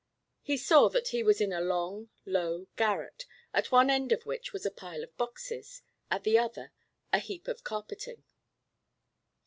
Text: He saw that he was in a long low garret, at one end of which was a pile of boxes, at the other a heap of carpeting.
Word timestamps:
He 0.41 0.57
saw 0.57 0.89
that 0.89 1.09
he 1.09 1.21
was 1.21 1.39
in 1.39 1.53
a 1.53 1.61
long 1.61 2.09
low 2.25 2.65
garret, 2.75 3.27
at 3.53 3.71
one 3.71 3.91
end 3.91 4.11
of 4.11 4.25
which 4.25 4.51
was 4.51 4.65
a 4.65 4.71
pile 4.71 5.03
of 5.03 5.15
boxes, 5.15 5.83
at 6.09 6.23
the 6.23 6.39
other 6.39 6.71
a 7.13 7.19
heap 7.19 7.47
of 7.47 7.63
carpeting. 7.63 8.23